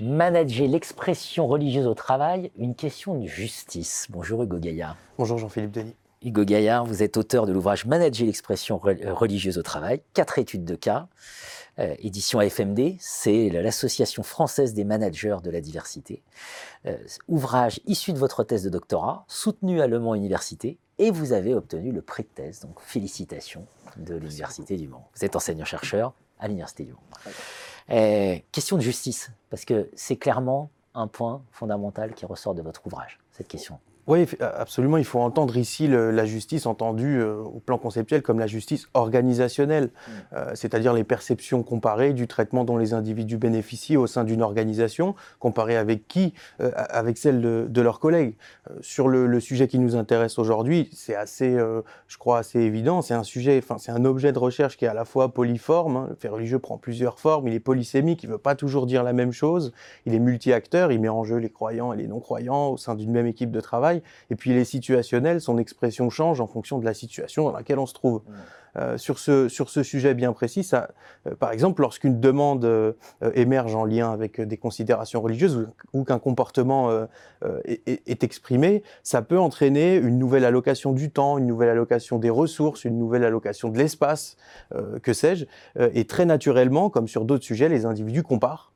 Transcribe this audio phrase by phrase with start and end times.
[0.00, 4.08] Manager l'expression religieuse au travail, une question de justice.
[4.10, 4.96] Bonjour Hugo Gaillard.
[5.18, 5.94] Bonjour Jean-Philippe Denis.
[6.20, 10.74] Hugo Gaillard, vous êtes auteur de l'ouvrage Manager l'expression religieuse au travail, quatre études de
[10.74, 11.06] cas,
[11.78, 16.24] euh, édition AFMD, c'est l'Association française des managers de la diversité.
[16.86, 16.96] Euh,
[17.28, 21.54] ouvrage issu de votre thèse de doctorat, soutenu à Le Mans Université, et vous avez
[21.54, 23.66] obtenu le prix de thèse, donc félicitations
[23.96, 25.08] de l'Université du Mans.
[25.14, 27.30] Vous êtes enseignant-chercheur à l'Université du Mans.
[27.90, 32.86] Euh, question de justice, parce que c'est clairement un point fondamental qui ressort de votre
[32.86, 33.78] ouvrage, cette question.
[34.06, 34.98] Oui, absolument.
[34.98, 39.84] Il faut entendre ici la justice entendue euh, au plan conceptuel comme la justice organisationnelle,
[39.84, 40.10] mm.
[40.34, 45.14] euh, c'est-à-dire les perceptions comparées du traitement dont les individus bénéficient au sein d'une organisation,
[45.38, 48.34] comparées avec qui euh, Avec celles de, leurs collègues.
[48.80, 51.58] sur le, sujet qui nous intéresse aujourd'hui, c'est assez,
[52.06, 53.02] je crois, assez évident.
[53.02, 55.96] C'est un sujet, enfin, c'est un objet de recherche qui est à la fois polyforme.
[55.96, 56.06] Hein.
[56.10, 57.48] Le fait religieux prend plusieurs formes.
[57.48, 58.22] Il est polysémique.
[58.22, 59.72] Il ne veut pas toujours dire la même chose.
[60.06, 60.92] Il est multi-acteur.
[60.92, 63.60] Il met en jeu les croyants et les non-croyants au sein d'une même équipe de
[63.60, 63.93] travail.
[64.30, 67.86] Et puis les situationnels, son expression change en fonction de la situation dans laquelle on
[67.86, 68.22] se trouve.
[68.26, 68.32] Mmh.
[68.76, 70.90] Euh, sur, ce, sur ce sujet bien précis, ça,
[71.28, 72.92] euh, par exemple, lorsqu'une demande euh,
[73.34, 76.90] émerge en lien avec des considérations religieuses ou, qu'un comportement
[77.64, 82.84] est, exprimé, ça peut entraîner une nouvelle allocation du temps, une nouvelle allocation des ressources,
[82.84, 84.36] une nouvelle allocation de l'espace,
[85.02, 85.46] que sais-je.
[85.78, 88.74] et très naturellement, comme sur d'autres sujets, les individus comparent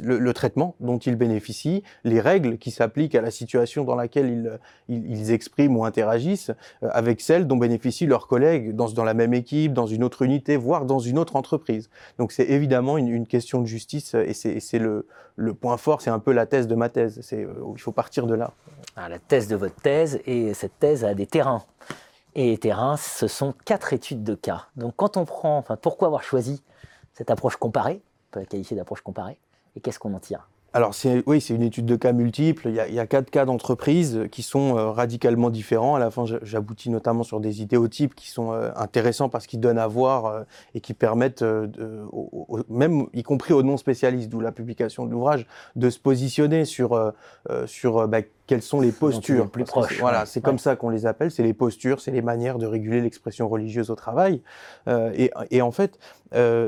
[0.00, 5.10] le, traitement dont ils bénéficient, les règles qui s'appliquent à la situation dans laquelle ils,
[5.10, 6.50] ils, expriment ou interagissent,
[6.82, 10.56] avec celles dont bénéficient leurs collègues dans, dans, la même équipe, dans une autre unité,
[10.56, 11.88] voire dans une autre entreprise.
[12.18, 15.06] Donc c'est évidemment une, question de justice et c'est le,
[15.54, 17.20] point fort, c'est un peu la thèse de ma thèse.
[17.32, 18.52] Euh, il faut partir de là.
[18.96, 21.64] Ah, la thèse de votre thèse, et cette thèse a des terrains.
[22.34, 24.66] Et les terrains, ce sont quatre études de cas.
[24.76, 26.62] Donc quand on prend, enfin, pourquoi avoir choisi
[27.12, 29.38] cette approche comparée peut qualifier d'approche comparée
[29.76, 30.48] Et qu'est-ce qu'on en tire?
[30.74, 30.92] Alors
[31.26, 32.68] oui, c'est une étude de cas multiples.
[32.68, 35.94] Il y a, quatre cas d'entreprise qui sont euh, radicalement différents.
[35.94, 39.78] À la fin, j'aboutis notamment sur des idéotypes qui sont euh, intéressants parce qu'ils donnent
[39.78, 40.42] à voir euh,
[40.74, 41.44] et qui permettent,
[42.68, 45.46] même y compris aux non spécialistes, d'où la publication de l'ouvrage,
[45.76, 47.12] de se positionner sur
[47.66, 49.64] sur bah, quelles sont les postures plus.
[50.00, 51.30] Voilà, c'est comme ça qu'on les appelle.
[51.30, 54.42] C'est les postures, c'est les manières de réguler l'expression religieuse au travail.
[54.86, 55.98] et, et, en fait,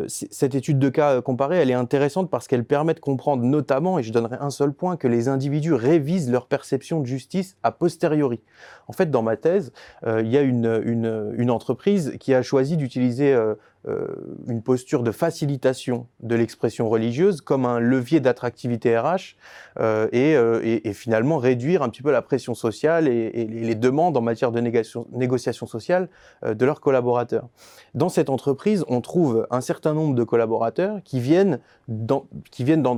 [0.09, 4.03] cette étude de cas comparée, elle est intéressante parce qu'elle permet de comprendre notamment et
[4.03, 8.41] je donnerai un seul point, que les individus révisent leur perception de justice a posteriori.
[8.89, 9.73] En fait, dans ma thèse,
[10.07, 13.57] euh, il y a une, une, une, entreprise qui a choisi d'utiliser euh, euh,
[14.49, 19.37] une posture de facilitation de l'expression religieuse comme un levier d'attractivité RH
[19.79, 24.17] euh, et, euh, et, finalement réduire un petit peu la pression sociale et, les demandes
[24.17, 26.09] en matière de négociation, sociale
[26.47, 27.49] de leurs collaborateurs.
[27.95, 32.97] Dans cette entreprise, on trouve un certain nombre de collaborateurs qui viennent dans, qui dans,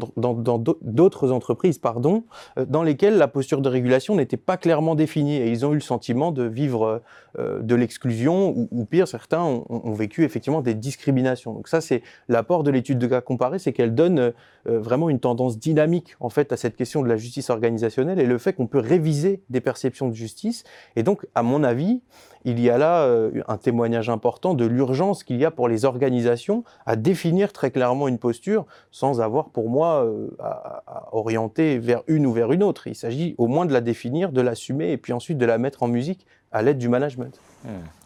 [0.82, 2.24] d'autres entreprises pardon,
[2.56, 5.80] dans lesquelles la posture de régulation n'était pas clairement définie et ils ont eu le
[5.80, 7.02] sentiment de vivre
[7.38, 11.52] de l'exclusion ou, ou, pire, certains ont, ont vécu effectivement des discrimination.
[11.52, 14.32] Donc ça, c'est l'apport de l'étude de cas comparé, c'est qu'elle donne euh,
[14.66, 18.38] vraiment une tendance dynamique en fait à cette question de la justice organisationnelle et le
[18.38, 20.64] fait qu'on peut réviser des perceptions de justice.
[20.96, 22.00] Et donc, à mon avis,
[22.44, 25.84] il y a là euh, un témoignage important de l'urgence qu'il y a pour les
[25.84, 32.02] organisations à définir très clairement une posture sans avoir pour moi euh, à, orienter vers
[32.06, 32.86] une ou vers une autre.
[32.86, 35.82] Il s'agit au moins de la définir, de l'assumer et puis ensuite de la mettre
[35.82, 37.38] en musique à l'aide du management.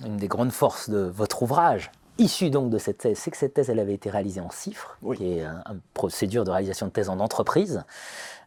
[0.07, 1.91] Une des grandes forces de votre ouvrage,
[2.23, 4.97] Issu donc de cette thèse, c'est que cette thèse, elle avait été réalisée en CIFRE,
[5.17, 7.83] qui est une procédure de réalisation de thèse en entreprise,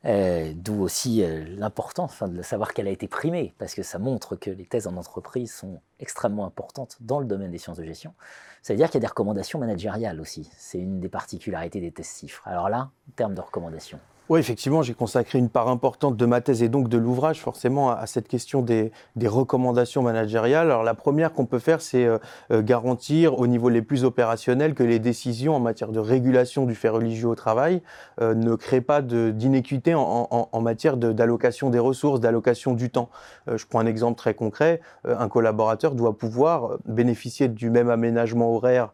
[0.05, 3.99] euh, d'où aussi euh, l'importance enfin, de savoir qu'elle a été primée, parce que ça
[3.99, 7.83] montre que les thèses en entreprise sont extrêmement importantes dans le domaine des sciences de
[7.83, 8.13] gestion.
[8.61, 10.49] Ça veut dire qu'il y a des recommandations managériales aussi.
[10.57, 12.47] C'est une des particularités des thèses CIFRE.
[12.47, 13.99] Alors là, en termes de recommandations.
[14.27, 17.91] Oui, effectivement, j'ai consacré une part importante de ma thèse et donc de l'ouvrage forcément
[17.91, 20.71] à, cette question des, des, recommandations managériales.
[20.71, 22.17] Alors la première qu'on peut faire, c'est euh,
[22.49, 26.73] euh, garantir au niveau les plus opérationnels que les décisions en matière de régulation du
[26.73, 27.83] fait religieux au travail
[28.21, 33.09] euh, ne créent pas d'inéquité en, en, en, matière d'allocation des ressources, d'allocation du temps.
[33.47, 34.81] Euh, je prends un exemple très concret.
[35.05, 38.93] Euh, un collaborateur doit pouvoir bénéficier du même aménagement horaire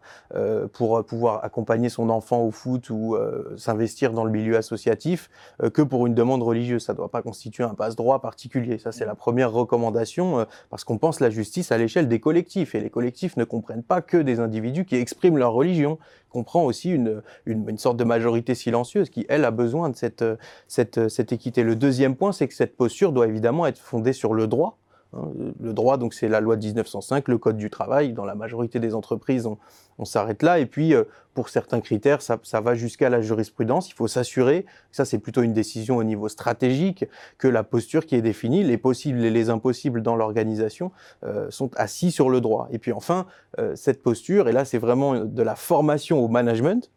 [0.73, 3.17] pour pouvoir accompagner son enfant au foot ou
[3.57, 5.20] s'investir dans le milieu associatif
[5.63, 6.83] euh, que pour une demande religieuse.
[6.83, 8.77] Ça ne doit pas constituer un passe-droit particulier.
[8.77, 12.75] Ça, c'est la première recommandation, euh, parce qu'on pense la justice à l'échelle des collectifs.
[12.75, 15.99] Et les collectifs ne comprennent pas que des individus qui expriment leur religion.
[16.27, 19.95] Ils comprennent aussi une, une, une, sorte de majorité silencieuse qui, elle, a besoin de
[19.95, 20.25] cette,
[20.67, 21.63] cette, cette équité.
[21.63, 24.80] Le deuxième point, c'est que cette posture doit évidemment être fondée sur le droit.
[25.13, 28.13] Le droit, donc c'est la loi de 1905, le code du travail.
[28.13, 30.57] Dans la majorité des entreprises, on, s'arrête là.
[30.57, 31.03] Et puis, euh,
[31.33, 33.89] pour certains critères, ça, va jusqu'à la jurisprudence.
[33.89, 37.05] Il faut s'assurer, ça c'est plutôt une décision au niveau stratégique,
[37.37, 40.91] que la posture qui est définie, les possibles et les impossibles dans l'organisation,
[41.23, 42.69] euh, sont assis sur le droit.
[42.71, 43.27] Et puis enfin,
[43.59, 46.89] euh, cette posture, et là c'est vraiment de la formation au management,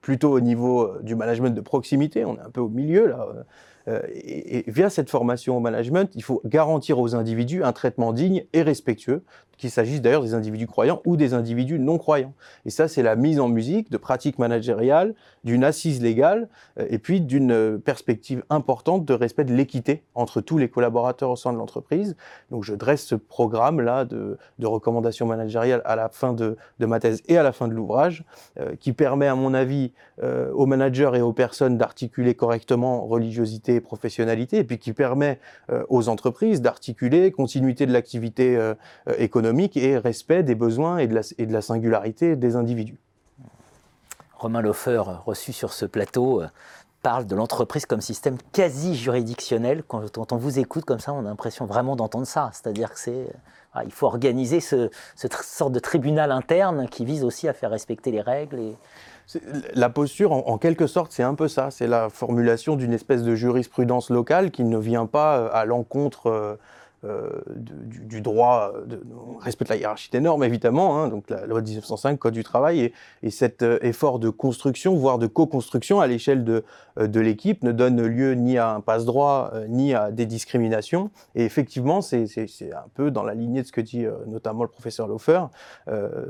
[0.00, 3.28] plutôt au niveau du management de proximité, on est un peu au milieu là
[3.88, 8.44] euh, et, via cette formation au management, il faut garantir aux individus un traitement digne
[8.52, 9.22] et respectueux,
[9.56, 12.34] qu'il s'agisse d'ailleurs des individus croyants ou des individus non croyants.
[12.66, 16.48] Et ça, c'est la mise en musique de pratiques managériales, d'une assise légale,
[16.78, 21.30] euh, et puis d'une euh, perspective importante de respect de l'équité entre tous les collaborateurs
[21.30, 22.16] au sein de l'entreprise.
[22.50, 27.38] Donc je dresse ce programme-là de, recommandations managériales à la fin de, ma thèse et
[27.38, 28.24] à la fin de l'ouvrage,
[28.80, 29.92] qui permet, à mon avis,
[30.22, 35.38] aux managers et aux personnes d'articuler correctement religiosité professionnalité, et puis qui permet
[35.70, 38.74] euh, aux entreprises d'articuler continuité de l'activité euh,
[39.18, 42.98] économique et respect des besoins et de, la, et de la singularité des individus.
[44.34, 46.42] Romain Lofer, reçu sur ce plateau,
[47.06, 49.84] parle de l'entreprise comme système quasi juridictionnel.
[49.86, 52.50] Quand, on vous écoute comme ça, on a l'impression vraiment d'entendre ça.
[52.52, 53.28] C'est-à-dire que c'est,
[53.84, 58.10] il faut organiser ce, cette sorte de tribunal interne qui vise aussi à faire respecter
[58.10, 58.58] les règles.
[58.58, 58.76] Et...
[59.74, 61.70] La posture, en, quelque sorte, c'est un peu ça.
[61.70, 66.26] C'est la formulation d'une espèce de jurisprudence locale qui ne vient pas euh, à l'encontre
[66.26, 66.56] euh,
[67.04, 71.60] euh, du, droit, de, on respecte la hiérarchie des normes évidemment, hein, donc la loi
[71.60, 76.06] de 1905, Code du travail, et, cet euh, effort de construction, voire de co-construction à
[76.06, 76.64] l'échelle de,
[76.98, 81.10] euh, de l'équipe ne donne lieu ni à un passe-droit, ni à des discriminations.
[81.34, 82.26] Et effectivement, c'est
[82.72, 85.42] un peu dans la lignée de ce que dit notamment le professeur Lofer,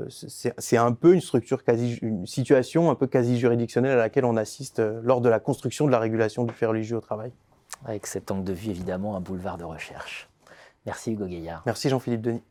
[0.09, 4.35] c'est un peu une structure quasi, une situation un peu quasi juridictionnelle à laquelle on
[4.35, 7.31] assiste lors de la construction de la régulation du fait religieux au travail.
[7.85, 10.27] Avec cet angle de vue, évidemment, un boulevard de recherche.
[10.87, 11.61] Merci Hugo Gaillard.
[11.65, 12.41] Merci Jean-Philippe Denis.